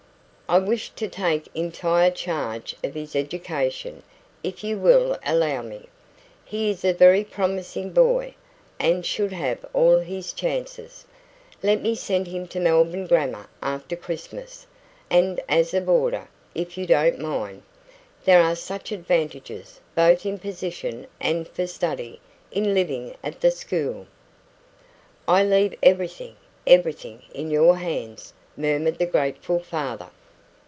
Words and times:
"I 0.49 0.59
wish 0.59 0.89
to 0.97 1.07
take 1.07 1.47
entire 1.55 2.11
charge 2.11 2.75
of 2.83 2.93
his 2.93 3.15
education, 3.15 4.03
if 4.43 4.65
you 4.65 4.77
will 4.77 5.17
allow 5.25 5.61
me. 5.61 5.87
He 6.43 6.69
is 6.69 6.83
a 6.83 6.91
very 6.91 7.23
promising 7.23 7.91
boy, 7.93 8.35
and 8.77 9.05
should 9.05 9.31
have 9.31 9.65
all 9.71 9.99
his 9.99 10.33
chances. 10.33 11.05
Let 11.63 11.81
me 11.81 11.95
send 11.95 12.27
him 12.27 12.49
to 12.49 12.57
the 12.57 12.65
Melbourne 12.65 13.07
Grammar 13.07 13.47
after 13.61 13.95
Christmas, 13.95 14.67
and 15.09 15.39
as 15.47 15.73
a 15.73 15.79
boarder, 15.79 16.27
if 16.53 16.77
you 16.77 16.85
don't 16.85 17.19
mind. 17.19 17.63
There 18.25 18.43
are 18.43 18.57
such 18.57 18.91
advantages, 18.91 19.79
both 19.95 20.25
in 20.25 20.37
position 20.37 21.07
and 21.21 21.47
for 21.47 21.65
study, 21.65 22.19
in 22.51 22.73
living 22.73 23.15
at 23.23 23.39
the 23.39 23.51
school." 23.51 24.05
"I 25.29 25.45
leave 25.45 25.75
everything 25.81 26.35
everything, 26.67 27.23
in 27.33 27.51
your 27.51 27.77
hands," 27.77 28.33
murmured 28.57 28.97
the 28.97 29.05
grateful 29.05 29.59
father. 29.59 30.09